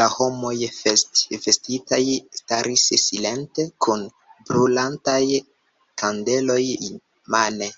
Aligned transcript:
La 0.00 0.04
homoj 0.16 0.52
festvestitaj 0.76 1.98
staris 2.42 2.86
silente 3.06 3.66
kun 3.88 4.06
brulantaj 4.38 5.18
kandeloj 6.06 6.62
mane. 7.38 7.74